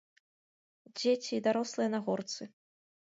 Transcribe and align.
Дзеці 1.01 1.29
і 1.39 1.41
дарослыя 1.47 1.89
на 1.95 1.99
горцы. 2.09 2.41